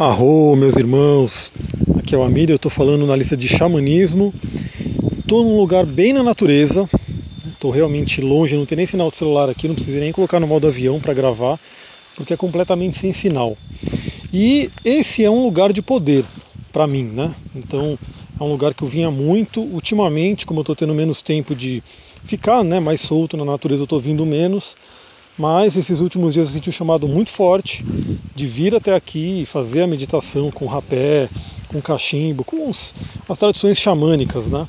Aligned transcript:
Arro, 0.00 0.56
meus 0.56 0.76
irmãos, 0.76 1.52
aqui 1.98 2.14
é 2.14 2.18
o 2.18 2.22
Amir, 2.22 2.48
eu 2.48 2.56
estou 2.56 2.70
falando 2.70 3.06
na 3.06 3.14
lista 3.14 3.36
de 3.36 3.46
xamanismo. 3.46 4.32
Estou 5.18 5.44
num 5.44 5.58
lugar 5.58 5.84
bem 5.84 6.14
na 6.14 6.22
natureza, 6.22 6.88
estou 7.46 7.70
realmente 7.70 8.22
longe, 8.22 8.56
não 8.56 8.64
tem 8.64 8.76
nem 8.76 8.86
sinal 8.86 9.10
de 9.10 9.18
celular 9.18 9.50
aqui, 9.50 9.68
não 9.68 9.74
precisei 9.74 10.00
nem 10.00 10.10
colocar 10.10 10.40
no 10.40 10.46
modo 10.46 10.66
avião 10.66 10.98
para 10.98 11.12
gravar, 11.12 11.58
porque 12.16 12.32
é 12.32 12.36
completamente 12.38 12.96
sem 12.96 13.12
sinal. 13.12 13.58
E 14.32 14.70
esse 14.86 15.22
é 15.22 15.30
um 15.30 15.42
lugar 15.42 15.70
de 15.70 15.82
poder 15.82 16.24
para 16.72 16.86
mim, 16.86 17.04
né? 17.04 17.34
Então 17.54 17.98
é 18.40 18.42
um 18.42 18.48
lugar 18.48 18.72
que 18.72 18.82
eu 18.82 18.88
vinha 18.88 19.10
muito. 19.10 19.60
Ultimamente, 19.60 20.46
como 20.46 20.60
eu 20.60 20.62
estou 20.62 20.74
tendo 20.74 20.94
menos 20.94 21.20
tempo 21.20 21.54
de 21.54 21.82
ficar 22.24 22.64
né, 22.64 22.80
mais 22.80 23.02
solto 23.02 23.36
na 23.36 23.44
natureza, 23.44 23.82
eu 23.82 23.84
estou 23.84 24.00
vindo 24.00 24.24
menos. 24.24 24.74
Mas 25.40 25.74
esses 25.74 26.02
últimos 26.02 26.34
dias 26.34 26.48
eu 26.48 26.52
senti 26.52 26.68
um 26.68 26.72
chamado 26.72 27.08
muito 27.08 27.30
forte 27.30 27.82
de 28.36 28.46
vir 28.46 28.74
até 28.74 28.94
aqui 28.94 29.40
e 29.40 29.46
fazer 29.46 29.80
a 29.80 29.86
meditação 29.86 30.50
com 30.50 30.66
rapé, 30.66 31.30
com 31.68 31.80
cachimbo, 31.80 32.44
com 32.44 32.70
as 32.70 33.38
tradições 33.38 33.78
xamânicas, 33.78 34.50
né? 34.50 34.68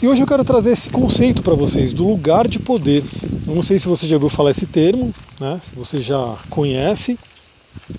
E 0.00 0.06
hoje 0.06 0.20
eu 0.20 0.26
quero 0.26 0.44
trazer 0.44 0.70
esse 0.70 0.88
conceito 0.88 1.42
para 1.42 1.56
vocês 1.56 1.92
do 1.92 2.08
lugar 2.08 2.46
de 2.46 2.60
poder. 2.60 3.02
Eu 3.44 3.56
não 3.56 3.62
sei 3.62 3.80
se 3.80 3.88
você 3.88 4.06
já 4.06 4.14
ouviu 4.14 4.28
falar 4.28 4.52
esse 4.52 4.66
termo, 4.66 5.12
né? 5.40 5.58
Se 5.60 5.74
você 5.74 6.00
já 6.00 6.36
conhece, 6.48 7.18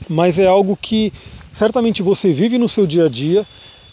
mas 0.08 0.40
é 0.40 0.48
algo 0.48 0.80
que 0.82 1.12
certamente 1.52 2.02
você 2.02 2.32
vive 2.32 2.58
no 2.58 2.70
seu 2.70 2.88
dia 2.88 3.08
a 3.08 3.10
dia, 3.10 3.46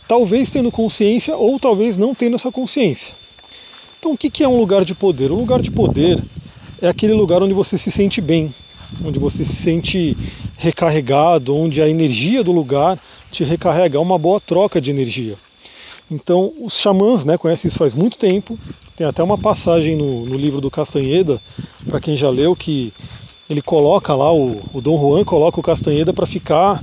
talvez 0.06 0.48
tendo 0.48 0.70
consciência 0.70 1.36
ou 1.36 1.58
talvez 1.58 1.96
não 1.96 2.14
tendo 2.14 2.36
essa 2.36 2.52
consciência. 2.52 3.16
Então, 3.98 4.12
o 4.12 4.16
que 4.16 4.44
é 4.44 4.48
um 4.48 4.60
lugar 4.60 4.84
de 4.84 4.94
poder? 4.94 5.32
Um 5.32 5.41
lugar 5.41 5.60
de 5.60 5.72
poder 5.72 6.22
é 6.84 6.88
aquele 6.88 7.14
lugar 7.14 7.42
onde 7.42 7.54
você 7.54 7.78
se 7.78 7.90
sente 7.90 8.20
bem, 8.20 8.52
onde 9.02 9.18
você 9.18 9.42
se 9.42 9.56
sente 9.56 10.16
recarregado, 10.58 11.56
onde 11.56 11.80
a 11.80 11.88
energia 11.88 12.44
do 12.44 12.52
lugar 12.52 12.98
te 13.30 13.42
recarrega, 13.42 13.96
é 13.96 14.00
uma 14.00 14.18
boa 14.18 14.38
troca 14.38 14.80
de 14.80 14.90
energia. 14.90 15.34
Então, 16.10 16.52
os 16.60 16.74
xamãs 16.74 17.24
né, 17.24 17.38
conhecem 17.38 17.68
isso 17.68 17.78
faz 17.78 17.94
muito 17.94 18.18
tempo. 18.18 18.58
Tem 18.94 19.06
até 19.06 19.22
uma 19.22 19.38
passagem 19.38 19.96
no, 19.96 20.26
no 20.26 20.36
livro 20.36 20.60
do 20.60 20.70
Castanheda, 20.70 21.41
para 21.88 22.00
quem 22.00 22.16
já 22.16 22.28
leu, 22.28 22.54
que 22.54 22.92
ele 23.48 23.62
coloca 23.62 24.14
lá, 24.14 24.32
o, 24.32 24.60
o 24.72 24.80
Dom 24.80 24.98
Juan 24.98 25.24
coloca 25.24 25.58
o 25.58 25.62
Castanheda 25.62 26.12
para 26.12 26.26
ficar 26.26 26.82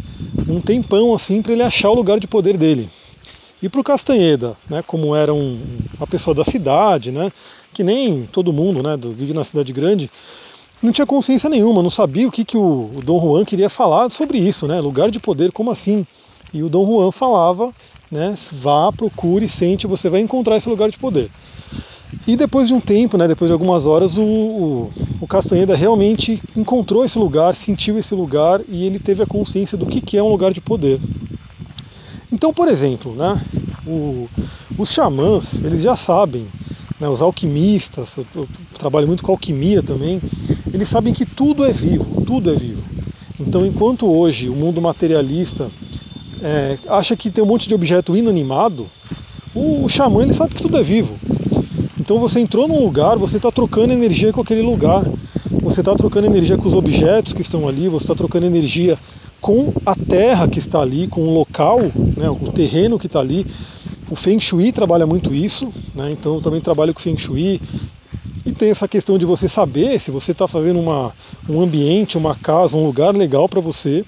um 0.49 0.59
tempão 0.59 1.13
assim, 1.13 1.41
para 1.43 1.53
ele 1.53 1.63
achar 1.63 1.91
o 1.91 1.95
lugar 1.95 2.19
de 2.19 2.27
poder 2.27 2.57
dele. 2.57 2.89
E 3.61 3.69
para 3.69 3.79
o 3.79 3.83
Castanheda, 3.83 4.57
né, 4.67 4.83
como 4.85 5.15
era 5.15 5.31
um, 5.31 5.59
uma 5.97 6.07
pessoa 6.07 6.33
da 6.33 6.43
cidade, 6.43 7.11
né, 7.11 7.31
que 7.73 7.83
nem 7.83 8.23
todo 8.23 8.53
mundo 8.53 8.83
né, 8.83 8.97
do, 8.97 9.11
vive 9.11 9.33
na 9.33 9.43
cidade 9.43 9.71
grande, 9.71 10.09
não 10.81 10.91
tinha 10.91 11.05
consciência 11.05 11.49
nenhuma, 11.49 11.83
não 11.83 11.89
sabia 11.89 12.27
o 12.27 12.31
que, 12.31 12.43
que 12.43 12.57
o, 12.57 12.89
o 12.95 13.01
Dom 13.03 13.19
Juan 13.19 13.45
queria 13.45 13.69
falar 13.69 14.09
sobre 14.09 14.37
isso, 14.37 14.67
né, 14.67 14.81
lugar 14.81 15.11
de 15.11 15.19
poder, 15.19 15.51
como 15.51 15.71
assim? 15.71 16.05
E 16.53 16.63
o 16.63 16.69
Dom 16.69 16.85
Juan 16.85 17.11
falava, 17.11 17.71
né, 18.11 18.35
vá, 18.51 18.91
procure, 18.91 19.47
sente, 19.47 19.87
você 19.87 20.09
vai 20.09 20.21
encontrar 20.21 20.57
esse 20.57 20.67
lugar 20.67 20.89
de 20.89 20.97
poder. 20.97 21.29
E 22.27 22.35
depois 22.35 22.67
de 22.67 22.73
um 22.73 22.79
tempo, 22.79 23.17
né, 23.17 23.27
depois 23.27 23.47
de 23.47 23.53
algumas 23.53 23.85
horas, 23.85 24.17
o, 24.17 24.21
o, 24.21 24.93
o, 25.21 25.27
Castanheda 25.27 25.75
realmente 25.75 26.41
encontrou 26.55 27.05
esse 27.05 27.17
lugar, 27.17 27.55
sentiu 27.55 27.97
esse 27.97 28.13
lugar 28.13 28.61
e 28.67 28.85
ele 28.85 28.99
teve 28.99 29.23
a 29.23 29.25
consciência 29.25 29.77
do 29.77 29.85
que, 29.85 30.01
que 30.01 30.17
é 30.17 30.23
um 30.23 30.29
lugar 30.29 30.51
de 30.51 30.61
poder. 30.61 30.99
Então, 32.31 32.53
por 32.53 32.67
exemplo, 32.67 33.13
né, 33.15 33.39
o, 33.87 34.27
os 34.77 34.89
xamãs, 34.89 35.63
eles 35.63 35.81
já 35.81 35.95
sabem, 35.95 36.45
né, 37.01 37.09
os 37.09 37.19
alquimistas, 37.19 38.15
eu, 38.35 38.47
trabalho 38.77 39.07
muito 39.07 39.23
com 39.23 39.31
alquimia 39.31 39.81
também, 39.81 40.21
eles 40.71 40.87
sabem 40.87 41.11
que 41.11 41.25
tudo 41.25 41.65
é 41.65 41.71
vivo, 41.71 42.23
tudo 42.27 42.51
é 42.51 42.55
vivo. 42.55 42.83
Então, 43.39 43.65
enquanto 43.65 44.05
hoje 44.05 44.47
o 44.47 44.53
mundo 44.53 44.79
materialista 44.79 45.67
é, 46.43 46.77
acha 46.87 47.15
que 47.15 47.31
tem 47.31 47.43
um 47.43 47.47
monte 47.47 47.67
de 47.67 47.73
objeto 47.73 48.15
inanimado, 48.15 48.85
o, 49.55 49.83
o 49.83 49.89
xamã 49.89 50.21
ele 50.21 50.33
sabe 50.33 50.53
que 50.53 50.61
tudo 50.61 50.77
é 50.77 50.83
vivo. 50.83 51.15
Então 51.99 52.19
você 52.19 52.39
entrou 52.39 52.67
num 52.67 52.83
lugar, 52.83 53.17
você 53.17 53.37
está 53.37 53.51
trocando 53.51 53.93
energia 53.93 54.31
com 54.31 54.41
aquele 54.41 54.61
lugar, 54.61 55.03
você 55.61 55.81
está 55.81 55.95
trocando 55.95 56.27
energia 56.27 56.57
com 56.57 56.67
os 56.67 56.75
objetos 56.75 57.33
que 57.33 57.41
estão 57.41 57.67
ali, 57.67 57.87
você 57.87 58.03
está 58.03 58.15
trocando 58.15 58.45
energia 58.45 58.97
com 59.39 59.73
a 59.85 59.95
terra 59.95 60.47
que 60.47 60.59
está 60.59 60.81
ali, 60.81 61.07
com 61.07 61.21
o 61.21 61.33
local, 61.33 61.79
né, 62.15 62.29
o 62.29 62.51
terreno 62.51 62.99
que 62.99 63.07
está 63.07 63.19
ali. 63.19 63.45
O 64.11 64.15
Feng 64.17 64.41
Shui 64.41 64.73
trabalha 64.73 65.07
muito 65.07 65.33
isso, 65.33 65.71
né, 65.95 66.11
então 66.11 66.35
eu 66.35 66.41
também 66.41 66.59
trabalho 66.59 66.93
com 66.93 66.99
Feng 66.99 67.17
Shui. 67.17 67.61
E 68.45 68.51
tem 68.51 68.69
essa 68.69 68.85
questão 68.85 69.17
de 69.17 69.25
você 69.25 69.47
saber 69.47 70.01
se 70.01 70.11
você 70.11 70.33
está 70.33 70.49
fazendo 70.49 70.81
uma, 70.81 71.13
um 71.47 71.61
ambiente, 71.61 72.17
uma 72.17 72.35
casa, 72.35 72.75
um 72.75 72.85
lugar 72.85 73.15
legal 73.15 73.47
para 73.47 73.61
você, 73.61 74.03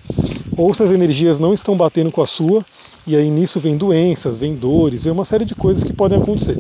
ou 0.58 0.74
se 0.74 0.84
as 0.84 0.92
energias 0.92 1.40
não 1.40 1.54
estão 1.54 1.78
batendo 1.78 2.12
com 2.12 2.22
a 2.22 2.28
sua, 2.28 2.66
e 3.08 3.16
aí 3.16 3.30
nisso 3.30 3.62
vem 3.62 3.78
doenças, 3.78 4.38
vem 4.38 4.56
dores, 4.56 5.06
vem 5.06 5.14
uma 5.14 5.24
série 5.24 5.46
de 5.46 5.56
coisas 5.56 5.86
que 5.86 5.94
podem 5.94 6.18
acontecer. 6.18 6.58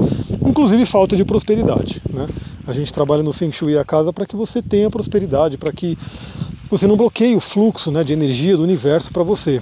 Inclusive 0.47 0.85
falta 0.85 1.17
de 1.17 1.25
prosperidade. 1.25 2.01
Né? 2.13 2.25
A 2.65 2.71
gente 2.71 2.93
trabalha 2.93 3.23
no 3.23 3.33
Feng 3.33 3.51
Shui 3.51 3.77
a 3.77 3.83
casa 3.83 4.13
para 4.13 4.25
que 4.25 4.37
você 4.37 4.61
tenha 4.61 4.89
prosperidade, 4.89 5.57
para 5.57 5.73
que 5.73 5.97
você 6.69 6.87
não 6.87 6.95
bloqueie 6.95 7.35
o 7.35 7.41
fluxo 7.41 7.91
né, 7.91 8.05
de 8.05 8.13
energia 8.13 8.55
do 8.55 8.63
universo 8.63 9.11
para 9.11 9.21
você. 9.21 9.61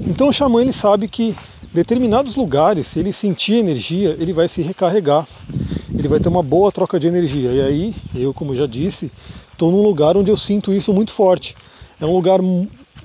Então 0.00 0.28
o 0.28 0.32
xamã 0.34 0.60
ele 0.60 0.72
sabe 0.72 1.08
que 1.08 1.34
determinados 1.74 2.36
lugares, 2.36 2.86
se 2.86 3.00
ele 3.00 3.12
sentir 3.12 3.54
energia, 3.54 4.16
ele 4.20 4.32
vai 4.32 4.46
se 4.46 4.62
recarregar, 4.62 5.26
ele 5.92 6.06
vai 6.06 6.20
ter 6.20 6.28
uma 6.28 6.42
boa 6.42 6.70
troca 6.70 7.00
de 7.00 7.08
energia. 7.08 7.50
E 7.50 7.60
aí, 7.60 7.94
eu, 8.14 8.32
como 8.32 8.54
já 8.54 8.64
disse, 8.64 9.10
estou 9.50 9.72
num 9.72 9.82
lugar 9.82 10.16
onde 10.16 10.30
eu 10.30 10.36
sinto 10.36 10.72
isso 10.72 10.94
muito 10.94 11.12
forte. 11.12 11.56
É 12.00 12.06
um 12.06 12.14
lugar 12.14 12.38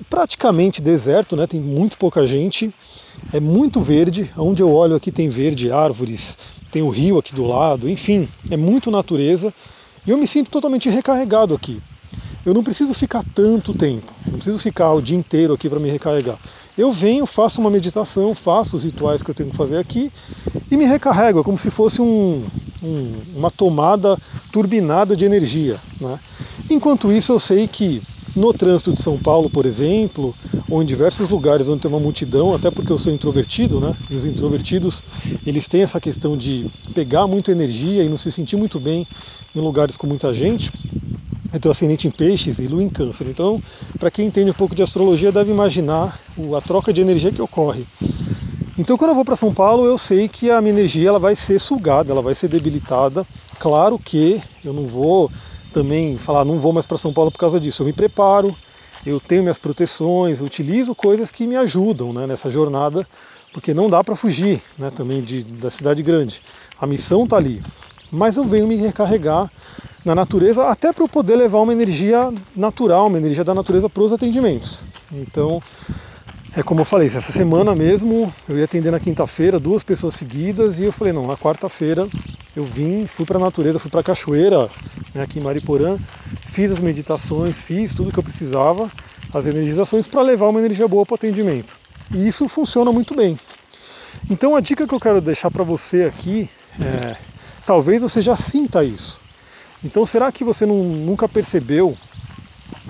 praticamente 0.08 0.80
deserto, 0.80 1.34
né? 1.34 1.48
tem 1.48 1.60
muito 1.60 1.98
pouca 1.98 2.24
gente, 2.24 2.72
é 3.32 3.40
muito 3.40 3.80
verde, 3.80 4.30
onde 4.38 4.62
eu 4.62 4.72
olho 4.72 4.94
aqui 4.94 5.10
tem 5.10 5.28
verde, 5.28 5.72
árvores, 5.72 6.38
tem 6.70 6.80
o 6.80 6.90
rio 6.90 7.18
aqui 7.18 7.34
do 7.34 7.44
lado, 7.44 7.88
enfim, 7.88 8.28
é 8.50 8.56
muito 8.56 8.88
natureza 8.88 9.52
e 10.06 10.10
eu 10.10 10.16
me 10.16 10.28
sinto 10.28 10.48
totalmente 10.48 10.88
recarregado 10.88 11.54
aqui 11.54 11.82
eu 12.44 12.54
não 12.54 12.64
preciso 12.64 12.94
ficar 12.94 13.22
tanto 13.34 13.74
tempo, 13.74 14.10
não 14.26 14.34
preciso 14.34 14.58
ficar 14.58 14.92
o 14.92 15.02
dia 15.02 15.16
inteiro 15.16 15.52
aqui 15.52 15.68
para 15.68 15.78
me 15.78 15.90
recarregar. 15.90 16.38
Eu 16.78 16.92
venho, 16.92 17.26
faço 17.26 17.60
uma 17.60 17.70
meditação, 17.70 18.34
faço 18.34 18.76
os 18.76 18.84
rituais 18.84 19.22
que 19.22 19.30
eu 19.30 19.34
tenho 19.34 19.50
que 19.50 19.56
fazer 19.56 19.76
aqui 19.76 20.10
e 20.70 20.76
me 20.76 20.84
recarrego, 20.84 21.40
é 21.40 21.42
como 21.42 21.58
se 21.58 21.70
fosse 21.70 22.00
um, 22.00 22.42
um, 22.82 23.12
uma 23.36 23.50
tomada 23.50 24.18
turbinada 24.52 25.16
de 25.16 25.24
energia. 25.24 25.78
Né? 26.00 26.18
Enquanto 26.70 27.12
isso, 27.12 27.32
eu 27.32 27.40
sei 27.40 27.66
que 27.66 28.00
no 28.36 28.54
trânsito 28.54 28.92
de 28.92 29.00
São 29.00 29.18
Paulo, 29.18 29.50
por 29.50 29.66
exemplo, 29.66 30.34
ou 30.68 30.82
em 30.82 30.86
diversos 30.86 31.28
lugares 31.28 31.68
onde 31.68 31.80
tem 31.80 31.90
uma 31.90 31.98
multidão, 31.98 32.54
até 32.54 32.70
porque 32.70 32.92
eu 32.92 32.98
sou 32.98 33.12
introvertido, 33.12 33.80
né? 33.80 33.94
E 34.08 34.14
os 34.14 34.24
introvertidos, 34.24 35.02
eles 35.44 35.66
têm 35.66 35.82
essa 35.82 36.00
questão 36.00 36.36
de 36.36 36.64
pegar 36.94 37.26
muita 37.26 37.50
energia 37.50 38.04
e 38.04 38.08
não 38.08 38.16
se 38.16 38.30
sentir 38.30 38.56
muito 38.56 38.78
bem 38.78 39.06
em 39.54 39.60
lugares 39.60 39.96
com 39.96 40.06
muita 40.06 40.32
gente. 40.32 40.70
Eu 41.52 41.58
tenho 41.58 41.72
ascendente 41.72 42.06
em 42.06 42.10
peixes 42.10 42.58
e 42.58 42.66
lua 42.66 42.82
em 42.82 42.88
câncer. 42.88 43.26
Então, 43.28 43.60
para 43.98 44.10
quem 44.10 44.26
entende 44.26 44.50
um 44.50 44.54
pouco 44.54 44.74
de 44.74 44.82
astrologia, 44.82 45.32
deve 45.32 45.50
imaginar 45.50 46.16
a 46.56 46.60
troca 46.60 46.92
de 46.92 47.00
energia 47.00 47.32
que 47.32 47.42
ocorre. 47.42 47.84
Então, 48.78 48.96
quando 48.96 49.10
eu 49.10 49.14
vou 49.14 49.24
para 49.24 49.36
São 49.36 49.52
Paulo, 49.52 49.84
eu 49.84 49.98
sei 49.98 50.28
que 50.28 50.50
a 50.50 50.60
minha 50.60 50.72
energia 50.72 51.08
ela 51.08 51.18
vai 51.18 51.34
ser 51.34 51.58
sugada, 51.58 52.12
ela 52.12 52.22
vai 52.22 52.34
ser 52.34 52.48
debilitada. 52.48 53.26
Claro 53.58 53.98
que 53.98 54.40
eu 54.64 54.72
não 54.72 54.86
vou 54.86 55.30
também 55.72 56.16
falar, 56.16 56.44
não 56.44 56.58
vou 56.60 56.72
mais 56.72 56.86
para 56.86 56.96
São 56.96 57.12
Paulo 57.12 57.30
por 57.30 57.38
causa 57.38 57.60
disso. 57.60 57.82
Eu 57.82 57.86
me 57.86 57.92
preparo, 57.92 58.56
eu 59.04 59.20
tenho 59.20 59.42
minhas 59.42 59.58
proteções, 59.58 60.40
eu 60.40 60.46
utilizo 60.46 60.94
coisas 60.94 61.30
que 61.30 61.46
me 61.46 61.56
ajudam 61.56 62.12
né, 62.12 62.26
nessa 62.26 62.50
jornada, 62.50 63.06
porque 63.52 63.74
não 63.74 63.90
dá 63.90 64.04
para 64.04 64.14
fugir 64.14 64.62
né, 64.78 64.90
também 64.90 65.20
de, 65.20 65.42
da 65.42 65.68
cidade 65.68 66.02
grande. 66.02 66.40
A 66.80 66.86
missão 66.86 67.24
está 67.24 67.36
ali. 67.36 67.60
Mas 68.10 68.36
eu 68.36 68.44
venho 68.44 68.66
me 68.66 68.76
recarregar 68.76 69.50
na 70.04 70.14
natureza, 70.14 70.66
até 70.66 70.92
para 70.92 71.04
eu 71.04 71.08
poder 71.08 71.36
levar 71.36 71.60
uma 71.60 71.72
energia 71.72 72.32
natural, 72.56 73.06
uma 73.06 73.18
energia 73.18 73.44
da 73.44 73.54
natureza 73.54 73.88
para 73.88 74.02
os 74.02 74.12
atendimentos. 74.12 74.80
Então, 75.12 75.62
é 76.56 76.62
como 76.62 76.80
eu 76.80 76.84
falei, 76.84 77.08
essa 77.08 77.32
semana 77.32 77.74
mesmo 77.74 78.32
eu 78.48 78.58
ia 78.58 78.64
atender 78.64 78.90
na 78.90 78.98
quinta-feira 78.98 79.60
duas 79.60 79.84
pessoas 79.84 80.14
seguidas 80.14 80.78
e 80.78 80.84
eu 80.84 80.92
falei, 80.92 81.12
não, 81.12 81.26
na 81.26 81.36
quarta-feira 81.36 82.08
eu 82.56 82.64
vim, 82.64 83.06
fui 83.06 83.24
para 83.24 83.36
a 83.36 83.40
natureza, 83.40 83.78
fui 83.78 83.90
para 83.90 84.00
a 84.00 84.04
cachoeira, 84.04 84.68
né, 85.14 85.22
aqui 85.22 85.38
em 85.38 85.42
Mariporã, 85.42 85.98
fiz 86.44 86.72
as 86.72 86.80
meditações, 86.80 87.58
fiz 87.58 87.94
tudo 87.94 88.10
que 88.10 88.18
eu 88.18 88.22
precisava, 88.22 88.90
as 89.32 89.46
energizações 89.46 90.06
para 90.06 90.22
levar 90.22 90.48
uma 90.48 90.58
energia 90.58 90.88
boa 90.88 91.06
para 91.06 91.14
o 91.14 91.16
atendimento. 91.16 91.76
E 92.12 92.26
isso 92.26 92.48
funciona 92.48 92.90
muito 92.90 93.14
bem. 93.14 93.38
Então 94.28 94.56
a 94.56 94.60
dica 94.60 94.86
que 94.86 94.94
eu 94.94 95.00
quero 95.00 95.20
deixar 95.20 95.50
para 95.50 95.62
você 95.62 96.04
aqui 96.04 96.48
é, 96.80 97.16
talvez 97.66 98.02
você 98.02 98.22
já 98.22 98.36
sinta 98.36 98.84
isso. 98.84 99.20
Então 99.84 100.04
será 100.04 100.30
que 100.30 100.44
você 100.44 100.66
não, 100.66 100.76
nunca 100.76 101.28
percebeu 101.28 101.96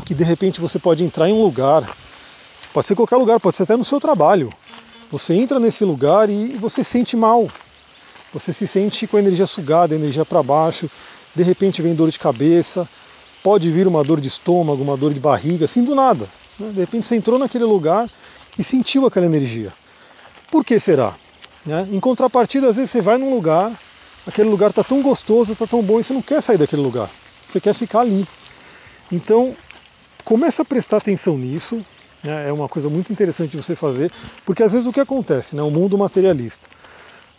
que 0.05 0.15
de 0.15 0.25
repente 0.25 0.61
você 0.61 0.79
pode 0.79 1.05
entrar 1.05 1.29
em 1.29 1.33
um 1.33 1.43
lugar, 1.43 1.89
pode 2.73 2.87
ser 2.87 2.95
qualquer 2.95 3.17
lugar, 3.17 3.39
pode 3.41 3.57
ser 3.57 3.65
até 3.65 3.77
no 3.77 3.85
seu 3.85 4.01
trabalho. 4.01 4.53
Você 5.11 5.35
entra 5.35 5.59
nesse 5.59 5.85
lugar 5.85 6.29
e 6.31 6.49
você 6.59 6.85
sente 6.85 7.17
mal. 7.17 7.49
Você 8.33 8.53
se 8.53 8.67
sente 8.67 9.07
com 9.07 9.17
a 9.17 9.21
energia 9.21 9.47
sugada, 9.47 9.95
a 9.95 9.99
energia 9.99 10.25
para 10.25 10.43
baixo, 10.43 10.89
de 11.35 11.43
repente 11.43 11.83
vem 11.83 11.95
dor 11.95 12.11
de 12.11 12.19
cabeça, 12.19 12.89
pode 13.43 13.71
vir 13.71 13.87
uma 13.87 14.03
dor 14.05 14.21
de 14.21 14.29
estômago, 14.29 14.83
uma 14.83 14.97
dor 14.97 15.13
de 15.13 15.21
barriga, 15.21 15.65
assim 15.65 15.83
do 15.83 15.95
nada. 15.95 16.27
Né? 16.59 16.71
De 16.73 16.81
repente 16.81 17.07
você 17.07 17.17
entrou 17.17 17.39
naquele 17.39 17.65
lugar 17.65 18.09
e 18.59 18.63
sentiu 18.63 19.07
aquela 19.07 19.27
energia. 19.27 19.73
Por 20.51 20.65
que 20.65 20.79
será? 20.79 21.15
Né? 21.65 21.89
Em 21.93 22.01
contrapartida, 22.01 22.69
às 22.69 22.77
vezes 22.77 22.91
você 22.91 23.01
vai 23.01 23.19
num 23.19 23.35
lugar, 23.35 23.71
aquele 24.27 24.49
lugar 24.49 24.71
está 24.71 24.85
tão 24.85 25.03
gostoso, 25.03 25.53
está 25.53 25.67
tão 25.67 25.83
bom 25.83 26.01
e 26.01 26.05
você 26.05 26.13
não 26.13 26.23
quer 26.23 26.41
sair 26.43 26.59
daquele 26.59 26.83
lugar. 26.83 27.09
Você 27.47 27.61
quer 27.61 27.75
ficar 27.75 28.01
ali. 28.01 28.27
Então, 29.11 29.55
começa 30.25 30.63
a 30.63 30.65
prestar 30.65 30.99
atenção 30.99 31.37
nisso. 31.37 31.85
Né? 32.23 32.49
É 32.49 32.53
uma 32.53 32.69
coisa 32.69 32.89
muito 32.89 33.13
interessante 33.13 33.57
você 33.57 33.75
fazer, 33.75 34.11
porque 34.45 34.63
às 34.63 34.73
vezes 34.73 34.87
o 34.87 34.93
que 34.93 35.01
acontece, 35.01 35.57
né? 35.57 35.63
o 35.63 35.71
mundo 35.71 35.97
materialista. 35.99 36.69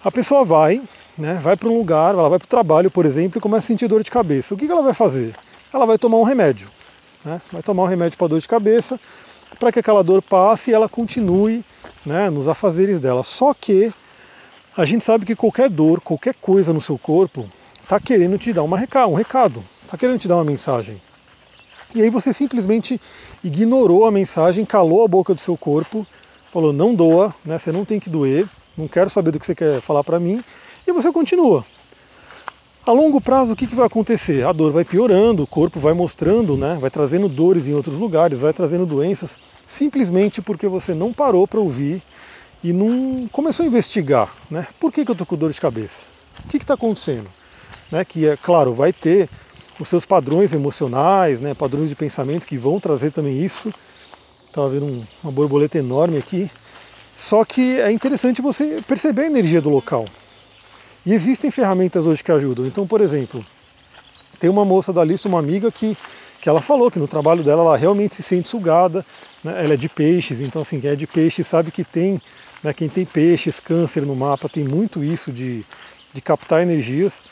A 0.04 0.12
pessoa 0.12 0.44
vai, 0.44 0.81
né, 1.16 1.39
vai 1.39 1.56
para 1.56 1.69
um 1.69 1.78
lugar, 1.78 2.16
ela 2.16 2.28
vai 2.28 2.39
para 2.39 2.45
o 2.45 2.50
trabalho, 2.50 2.89
por 2.89 3.06
exemplo, 3.06 3.38
e 3.38 3.42
começa 3.42 3.66
a 3.66 3.68
sentir 3.68 3.88
dor 3.88 4.01
de 4.01 4.10
cabeça. 4.10 4.56
O 4.56 4.57
que 4.57 4.66
ela 4.66 4.81
vai 4.81 4.95
fazer? 4.95 5.36
Ela 5.72 5.86
vai 5.86 5.98
tomar 6.00 6.18
um 6.18 6.24
remédio. 6.24 6.68
Né? 7.24 7.39
Vai 7.51 7.62
tomar 7.62 7.84
um 7.84 7.86
remédio 7.86 8.18
para 8.18 8.27
dor 8.27 8.39
de 8.39 8.48
cabeça, 8.48 9.00
para 9.60 9.72
que 9.72 9.77
aquela 9.77 10.04
dor 10.04 10.22
passe 10.24 10.72
e 10.72 10.74
ela 10.74 10.89
continue 10.89 11.63
né, 12.04 12.31
nos 12.31 12.48
afazeres 12.48 13.00
dela. 13.00 13.24
Só 13.24 13.54
que 13.54 13.94
a 14.76 14.86
gente 14.86 15.04
sabe 15.04 15.26
que 15.26 15.36
qualquer 15.36 15.70
dor, 15.70 16.00
qualquer 16.00 16.34
coisa 16.36 16.72
no 16.72 16.80
seu 16.80 16.98
corpo, 16.98 17.46
está 17.82 18.00
querendo 18.00 18.38
te 18.38 18.54
dar 18.54 18.64
uma 18.64 18.78
reca 18.78 19.06
um 19.06 19.16
recado, 19.16 19.62
está 19.84 19.98
querendo 19.98 20.20
te 20.20 20.28
dar 20.28 20.36
uma 20.36 20.46
mensagem. 20.46 21.02
E 21.94 22.02
aí 22.02 22.10
você 22.10 22.32
simplesmente 22.32 23.00
ignorou 23.44 24.06
a 24.06 24.12
mensagem, 24.12 24.64
calou 24.64 25.04
a 25.04 25.08
boca 25.10 25.34
do 25.36 25.42
seu 25.42 25.58
corpo, 25.58 26.08
falou 26.54 26.72
não 26.72 26.96
doa, 26.96 27.36
né, 27.44 27.58
você 27.58 27.70
não 27.70 27.84
tem 27.84 28.00
que 28.00 28.10
doer, 28.10 28.48
não 28.78 28.88
quero 28.88 29.10
saber 29.10 29.32
do 29.32 29.40
que 29.40 29.46
você 29.46 29.54
quer 29.54 29.82
falar 29.82 30.06
para 30.06 30.20
mim, 30.20 30.42
e 30.88 30.94
você 30.94 31.12
continua. 31.12 31.66
A 32.86 32.94
longo 32.94 33.20
prazo, 33.20 33.52
o 33.52 33.56
que, 33.56 33.68
que 33.68 33.76
vai 33.76 33.86
acontecer? 33.86 34.46
A 34.46 34.54
dor 34.54 34.72
vai 34.72 34.86
piorando, 34.86 35.44
o 35.44 35.48
corpo 35.48 35.82
vai 35.82 35.94
mostrando, 35.94 36.56
né, 36.56 36.78
vai 36.80 36.90
trazendo 36.90 37.28
dores 37.28 37.68
em 37.68 37.74
outros 37.74 38.00
lugares, 38.00 38.40
vai 38.40 38.54
trazendo 38.54 38.86
doenças, 38.86 39.38
simplesmente 39.68 40.42
porque 40.42 40.68
você 40.68 40.94
não 40.94 41.12
parou 41.12 41.46
para 41.46 41.60
ouvir 41.60 42.02
e 42.63 42.72
não 42.72 43.28
começou 43.31 43.63
a 43.63 43.68
investigar. 43.68 44.34
Né? 44.50 44.68
Por 44.80 44.92
que, 44.92 45.04
que 45.04 45.12
eu 45.12 45.13
estou 45.13 45.25
com 45.25 45.36
dor 45.36 45.52
de 45.52 45.60
cabeça? 45.60 46.06
O 46.46 46.50
que 46.50 46.58
está 46.58 46.74
acontecendo? 46.74 47.28
Né, 47.92 48.06
que 48.06 48.28
é 48.28 48.38
claro, 48.38 48.74
vai 48.74 48.94
ter 48.94 49.30
os 49.80 49.88
seus 49.88 50.06
padrões 50.06 50.54
emocionais, 50.54 51.42
né, 51.42 51.54
padrões 51.54 51.90
de 51.90 51.96
pensamento 51.96 52.48
que 52.48 52.58
vão 52.58 52.80
trazer 52.80 53.12
também 53.12 53.44
isso. 53.44 53.74
Estava 54.48 54.69
vendo 54.69 54.86
um, 54.86 55.04
uma 55.24 55.31
borboleta 55.31 55.78
enorme 55.78 56.18
aqui. 56.18 56.50
Só 57.18 57.44
que 57.46 57.80
é 57.80 57.92
interessante 57.92 58.42
você 58.42 58.81
perceber 58.88 59.24
a 59.24 59.28
energia 59.28 59.62
do 59.62 59.69
local. 59.69 60.06
E 61.06 61.13
existem 61.13 61.52
ferramentas 61.52 62.06
hoje 62.06 62.24
que 62.24 62.31
ajudam. 62.31 62.66
Então, 62.66 62.86
por 62.86 63.02
exemplo, 63.02 63.44
tem 64.40 64.50
uma 64.50 64.66
moça 64.66 64.92
da 64.92 65.04
lista, 65.04 65.28
uma 65.28 65.40
amiga, 65.40 65.72
que, 65.72 65.96
que 66.42 66.50
ela 66.50 66.62
falou 66.62 66.90
que 66.90 67.00
no 67.00 67.08
trabalho 67.08 67.44
dela 67.44 67.62
ela 67.62 67.78
realmente 67.78 68.16
se 68.16 68.24
sente 68.24 68.50
sugada. 68.50 69.06
Né? 69.44 69.63
Ela 69.63 69.74
é 69.74 69.78
de 69.78 69.90
peixes, 69.90 70.40
então 70.40 70.62
assim, 70.62 70.80
quem 70.80 70.90
é 70.90 70.96
de 70.96 71.08
peixes 71.08 71.46
sabe 71.46 71.72
que 71.72 71.84
tem, 71.84 72.22
né, 72.63 72.74
quem 72.74 72.88
tem 72.88 73.06
peixes, 73.06 73.60
câncer 73.60 74.06
no 74.06 74.16
mapa, 74.16 74.50
tem 74.50 74.63
muito 74.63 75.04
isso 75.04 75.31
de, 75.31 75.66
de 76.13 76.22
captar 76.22 76.62
energias. 76.62 77.24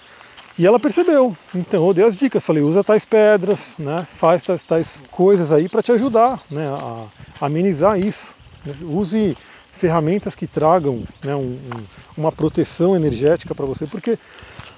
E 0.57 0.67
ela 0.67 0.79
percebeu. 0.79 1.35
Então 1.55 1.87
eu 1.87 1.93
dei 1.93 2.03
as 2.03 2.15
dicas, 2.15 2.43
falei, 2.43 2.61
usa 2.61 2.83
tais 2.83 3.05
pedras, 3.05 3.75
né, 3.79 4.05
faz 4.07 4.43
tais, 4.43 4.63
tais 4.63 4.99
coisas 5.09 5.51
aí 5.51 5.69
para 5.69 5.81
te 5.81 5.91
ajudar 5.91 6.41
né, 6.51 6.67
a, 6.67 7.05
amenizar 7.45 7.99
isso. 7.99 8.33
Use 8.81 9.37
ferramentas 9.71 10.35
que 10.35 10.45
tragam 10.45 11.01
né, 11.23 11.33
um, 11.35 11.57
uma 12.17 12.31
proteção 12.31 12.95
energética 12.95 13.55
para 13.55 13.65
você, 13.65 13.87
porque 13.87 14.19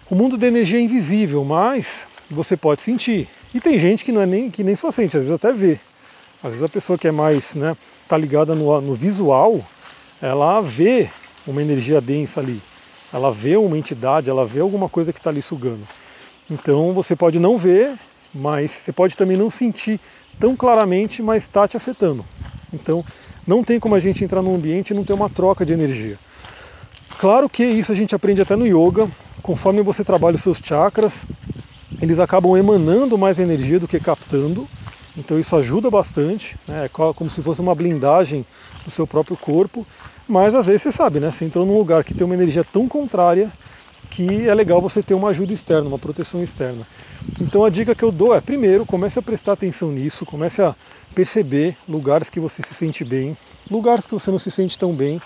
o 0.10 0.16
mundo 0.16 0.38
da 0.38 0.48
energia 0.48 0.78
é 0.78 0.82
invisível, 0.82 1.44
mas 1.44 2.06
você 2.30 2.56
pode 2.56 2.82
sentir. 2.82 3.28
E 3.54 3.60
tem 3.60 3.80
gente 3.80 4.06
que 4.06 4.12
não 4.12 4.22
é 4.22 4.26
nem 4.26 4.52
que 4.52 4.64
nem 4.64 4.76
só 4.76 4.92
sente, 4.92 5.18
às 5.18 5.24
vezes 5.24 5.36
até 5.36 5.52
vê. 5.52 5.80
Às 6.44 6.52
vezes 6.52 6.64
a 6.64 6.70
pessoa 6.70 6.98
que 6.98 7.08
é 7.08 7.12
mais, 7.12 7.56
né, 7.56 7.76
tá 8.08 8.18
ligada 8.18 8.54
no, 8.54 8.80
no 8.82 8.94
visual, 8.94 9.60
ela 10.22 10.62
vê 10.62 11.10
uma 11.48 11.62
energia 11.62 12.00
densa 12.00 12.40
ali. 12.40 12.62
Ela 13.12 13.32
vê 13.32 13.58
uma 13.58 13.78
entidade, 13.78 14.30
ela 14.30 14.46
vê 14.46 14.60
alguma 14.60 14.88
coisa 14.88 15.12
que 15.12 15.20
está 15.20 15.30
ali 15.30 15.42
sugando. 15.42 15.86
Então 16.50 16.94
você 16.94 17.16
pode 17.16 17.40
não 17.40 17.58
ver, 17.58 17.98
mas 18.34 18.72
você 18.72 18.92
pode 18.92 19.18
também 19.18 19.36
não 19.36 19.50
sentir 19.50 20.00
tão 20.40 20.56
claramente, 20.56 21.22
mas 21.22 21.44
está 21.44 21.68
te 21.68 21.76
afetando. 21.76 22.24
Então 22.72 23.04
não 23.48 23.64
tem 23.64 23.80
como 23.80 23.96
a 23.96 24.00
gente 24.00 24.24
entrar 24.24 24.42
num 24.42 24.56
ambiente 24.56 24.92
e 24.92 24.94
não 24.94 25.04
ter 25.04 25.14
uma 25.14 25.30
troca 25.30 25.66
de 25.66 25.74
energia. 25.74 26.18
Claro 27.20 27.50
que 27.50 27.64
isso 27.64 27.92
a 27.92 27.96
gente 27.96 28.16
aprende 28.16 28.42
até 28.42 28.56
no 28.56 28.66
yoga, 28.66 29.08
conforme 29.42 29.82
você 29.82 30.04
trabalha 30.04 30.36
os 30.36 30.42
seus 30.42 30.58
chakras, 30.58 31.26
eles 32.02 32.20
acabam 32.20 32.58
emanando 32.58 33.18
mais 33.18 33.40
energia 33.40 33.80
do 33.80 33.88
que 33.88 34.00
captando, 34.00 34.68
então 35.18 35.38
isso 35.38 35.56
ajuda 35.56 35.92
bastante, 35.92 36.58
né? 36.68 36.86
é 36.86 36.90
como 36.90 37.30
se 37.30 37.42
fosse 37.44 37.62
uma 37.62 37.76
blindagem 37.76 38.46
do 38.86 38.92
seu 38.92 39.06
próprio 39.06 39.38
corpo, 39.38 39.86
mas 40.28 40.56
às 40.56 40.68
vezes 40.68 40.84
você 40.84 40.92
sabe, 40.92 41.20
né? 41.20 41.32
Você 41.32 41.46
entrou 41.46 41.66
num 41.66 41.78
lugar 41.78 42.04
que 42.04 42.14
tem 42.14 42.26
uma 42.26 42.36
energia 42.36 42.64
tão 42.64 42.88
contrária 42.88 43.52
que 44.10 44.48
é 44.48 44.54
legal 44.54 44.82
você 44.82 45.02
ter 45.02 45.14
uma 45.14 45.30
ajuda 45.30 45.54
externa, 45.54 45.88
uma 45.88 46.00
proteção 46.00 46.44
externa. 46.44 46.86
Então 47.40 47.64
a 47.64 47.70
dica 47.70 47.96
que 47.96 48.04
eu 48.04 48.12
dou 48.12 48.36
é, 48.36 48.42
primeiro, 48.42 48.86
comece 48.86 49.18
a 49.18 49.22
prestar 49.22 49.54
atenção 49.54 49.90
nisso, 49.92 50.26
comece 50.26 50.62
a 50.62 50.76
perceber 51.16 51.76
lugares 51.88 52.30
que 52.30 52.40
você 52.40 52.62
se 52.62 52.74
sente 52.74 53.04
bem, 53.04 53.36
lugares 53.70 54.06
que 54.06 54.14
você 54.14 54.30
não 54.30 54.38
se 54.40 54.52
sente 54.52 54.78
tão 54.78 54.94
bem. 54.94 55.22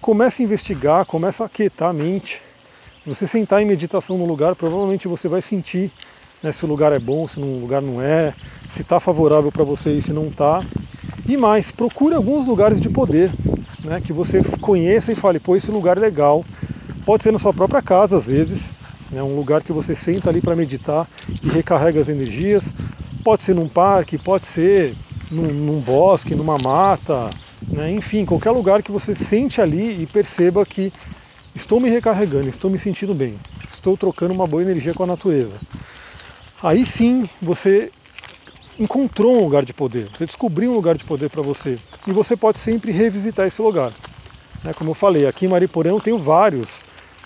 Comece 0.00 0.42
a 0.42 0.44
investigar, 0.44 1.06
comece 1.06 1.42
a 1.42 1.46
aquietar 1.46 1.90
a 1.90 1.92
mente. 1.92 2.42
Se 3.02 3.08
você 3.08 3.26
sentar 3.26 3.62
em 3.62 3.64
meditação 3.64 4.18
no 4.18 4.26
lugar, 4.26 4.54
provavelmente 4.54 5.08
você 5.08 5.28
vai 5.28 5.40
sentir 5.40 5.90
né, 6.42 6.52
se 6.52 6.64
o 6.64 6.68
lugar 6.68 6.92
é 6.92 6.98
bom, 6.98 7.26
se 7.26 7.40
o 7.40 7.58
lugar 7.60 7.80
não 7.80 8.02
é, 8.02 8.34
se 8.68 8.82
está 8.82 9.00
favorável 9.00 9.50
para 9.50 9.64
você 9.64 9.96
e 9.96 10.02
se 10.02 10.12
não 10.12 10.28
está. 10.28 10.62
E 11.26 11.36
mais, 11.38 11.70
procure 11.70 12.14
alguns 12.14 12.44
lugares 12.44 12.80
de 12.80 12.90
poder, 12.90 13.32
né, 13.84 14.00
que 14.00 14.12
você 14.12 14.42
conheça 14.60 15.12
e 15.12 15.14
fale, 15.14 15.38
pô, 15.38 15.54
esse 15.54 15.70
lugar 15.70 15.96
é 15.96 16.00
legal. 16.00 16.44
Pode 17.04 17.22
ser 17.22 17.32
na 17.32 17.38
sua 17.38 17.52
própria 17.52 17.82
casa, 17.82 18.16
às 18.16 18.26
vezes, 18.26 18.74
né, 19.10 19.22
um 19.22 19.36
lugar 19.36 19.62
que 19.62 19.72
você 19.72 19.94
senta 19.94 20.30
ali 20.30 20.40
para 20.40 20.56
meditar 20.56 21.06
e 21.42 21.48
recarrega 21.48 22.00
as 22.00 22.08
energias. 22.08 22.74
Pode 23.22 23.42
ser 23.42 23.54
num 23.54 23.68
parque, 23.68 24.18
pode 24.18 24.46
ser 24.46 24.94
num, 25.30 25.52
num 25.52 25.80
bosque, 25.80 26.34
numa 26.34 26.58
mata, 26.58 27.30
né? 27.68 27.90
enfim, 27.90 28.24
qualquer 28.24 28.50
lugar 28.50 28.82
que 28.82 28.92
você 28.92 29.14
sente 29.14 29.60
ali 29.60 30.02
e 30.02 30.06
perceba 30.06 30.64
que 30.64 30.92
estou 31.54 31.80
me 31.80 31.88
recarregando, 31.88 32.48
estou 32.48 32.70
me 32.70 32.78
sentindo 32.78 33.14
bem, 33.14 33.34
estou 33.70 33.96
trocando 33.96 34.34
uma 34.34 34.46
boa 34.46 34.62
energia 34.62 34.94
com 34.94 35.04
a 35.04 35.06
natureza. 35.06 35.56
Aí 36.62 36.84
sim 36.84 37.28
você 37.40 37.90
encontrou 38.78 39.36
um 39.36 39.44
lugar 39.44 39.64
de 39.64 39.72
poder, 39.72 40.08
você 40.08 40.26
descobriu 40.26 40.72
um 40.72 40.74
lugar 40.74 40.96
de 40.96 41.04
poder 41.04 41.30
para 41.30 41.42
você 41.42 41.78
e 42.06 42.12
você 42.12 42.36
pode 42.36 42.58
sempre 42.58 42.92
revisitar 42.92 43.46
esse 43.46 43.60
lugar. 43.60 43.92
Né? 44.62 44.72
Como 44.74 44.90
eu 44.90 44.94
falei, 44.94 45.26
aqui 45.26 45.46
em 45.46 45.48
Mariporã 45.48 45.90
eu 45.90 46.00
tenho 46.00 46.18
vários 46.18 46.68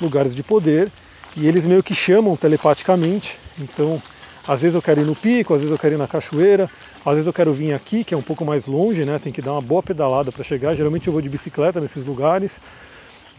lugares 0.01 0.35
de 0.35 0.43
poder 0.43 0.91
e 1.37 1.47
eles 1.47 1.67
meio 1.67 1.83
que 1.83 1.95
chamam 1.95 2.37
telepaticamente, 2.37 3.39
então 3.59 4.01
às 4.47 4.61
vezes 4.61 4.75
eu 4.75 4.81
quero 4.81 5.03
ir 5.03 5.05
no 5.05 5.15
pico, 5.15 5.53
às 5.53 5.61
vezes 5.61 5.71
eu 5.71 5.79
quero 5.79 5.95
ir 5.95 5.99
na 5.99 6.07
cachoeira, 6.07 6.71
às 7.05 7.13
vezes 7.13 7.27
eu 7.27 7.33
quero 7.35 7.53
vir 7.53 7.75
aqui, 7.75 8.03
que 8.03 8.15
é 8.15 8.17
um 8.17 8.23
pouco 8.23 8.47
mais 8.47 8.67
longe, 8.67 9.05
né? 9.05 9.21
Tem 9.23 9.31
que 9.31 9.43
dar 9.43 9.53
uma 9.53 9.61
boa 9.61 9.83
pedalada 9.83 10.33
para 10.33 10.43
chegar. 10.43 10.75
Geralmente 10.75 11.07
eu 11.07 11.13
vou 11.13 11.21
de 11.21 11.29
bicicleta 11.29 11.81
nesses 11.83 12.07
lugares. 12.07 12.61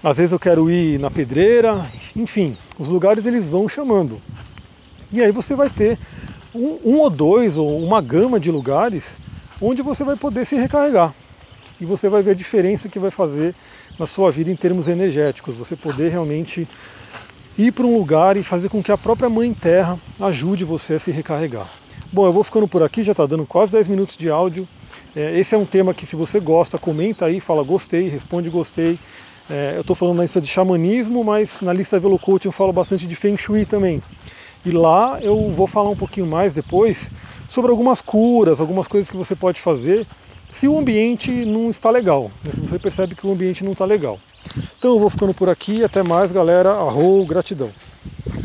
Às 0.04 0.18
vezes 0.18 0.32
eu 0.32 0.40
quero 0.40 0.70
ir 0.70 1.00
na 1.00 1.10
pedreira, 1.10 1.84
enfim, 2.16 2.56
os 2.78 2.90
lugares 2.90 3.26
eles 3.26 3.48
vão 3.48 3.68
chamando. 3.68 4.22
E 5.12 5.22
aí 5.22 5.32
você 5.32 5.56
vai 5.56 5.70
ter 5.70 5.98
um, 6.54 6.78
um 6.86 7.00
ou 7.00 7.10
dois 7.10 7.58
ou 7.58 7.84
uma 7.84 8.02
gama 8.02 8.40
de 8.40 8.52
lugares 8.52 9.18
onde 9.60 9.82
você 9.82 10.04
vai 10.04 10.16
poder 10.16 10.46
se 10.46 10.56
recarregar. 10.56 11.14
E 11.80 11.86
você 11.86 12.10
vai 12.10 12.22
ver 12.22 12.32
a 12.32 12.36
diferença 12.36 12.90
que 12.90 13.00
vai 13.00 13.10
fazer 13.10 13.56
na 13.98 14.06
sua 14.06 14.32
vida 14.32 14.52
em 14.52 14.56
termos 14.56 14.88
energéticos. 14.88 15.56
Você 15.56 15.76
poder 15.76 16.10
realmente 16.10 16.68
ir 17.58 17.72
para 17.72 17.86
um 17.86 17.98
lugar 17.98 18.36
e 18.36 18.44
fazer 18.44 18.70
com 18.70 18.84
que 18.84 18.92
a 18.92 18.98
própria 18.98 19.30
Mãe 19.30 19.54
Terra 19.54 19.98
ajude 20.20 20.66
você 20.66 20.96
a 20.96 21.00
se 21.00 21.12
recarregar. 21.12 21.68
Bom, 22.12 22.26
eu 22.26 22.34
vou 22.34 22.44
ficando 22.44 22.68
por 22.68 22.84
aqui, 22.84 23.04
já 23.04 23.12
está 23.12 23.26
dando 23.26 23.46
quase 23.46 23.72
10 23.72 23.88
minutos 23.88 24.18
de 24.18 24.30
áudio. 24.30 24.68
É, 25.16 25.40
esse 25.40 25.56
é 25.56 25.58
um 25.58 25.66
tema 25.66 25.94
que, 25.94 26.06
se 26.06 26.16
você 26.16 26.40
gosta, 26.40 26.78
comenta 26.78 27.26
aí, 27.26 27.40
fala 27.40 27.64
gostei, 27.64 28.10
responde 28.10 28.50
gostei. 28.50 28.98
É, 29.50 29.74
eu 29.76 29.82
estou 29.82 29.96
falando 29.96 30.18
na 30.18 30.24
lista 30.24 30.42
de 30.42 30.48
xamanismo, 30.48 31.24
mas 31.24 31.62
na 31.62 31.72
lista 31.74 32.00
Velo 32.00 32.20
Coaching 32.20 32.50
eu 32.50 32.52
falo 32.52 32.74
bastante 32.74 33.08
de 33.08 33.16
Feng 33.16 33.38
Shui 33.38 33.66
também. 33.66 34.02
E 34.66 34.72
lá 34.72 35.20
eu 35.22 35.50
vou 35.52 35.68
falar 35.68 35.90
um 35.90 35.96
pouquinho 35.96 36.28
mais 36.28 36.54
depois 36.54 37.12
sobre 37.48 37.72
algumas 37.72 38.02
curas, 38.02 38.60
algumas 38.60 38.88
coisas 38.88 39.10
que 39.10 39.18
você 39.18 39.36
pode 39.36 39.62
fazer 39.62 40.06
se 40.52 40.68
o 40.68 40.78
ambiente 40.78 41.32
não 41.46 41.70
está 41.70 41.90
legal, 41.90 42.32
né? 42.44 42.52
se 42.54 42.60
você 42.60 42.80
percebe 42.80 43.16
que 43.16 43.26
o 43.26 43.32
ambiente 43.32 43.64
não 43.64 43.74
está 43.74 43.86
legal. 43.86 44.20
Então 44.78 44.94
eu 44.94 45.00
vou 45.00 45.10
ficando 45.10 45.34
por 45.34 45.50
aqui, 45.50 45.84
até 45.84 46.02
mais 46.02 46.32
galera, 46.32 46.72
arrou, 46.72 47.26
gratidão. 47.26 47.70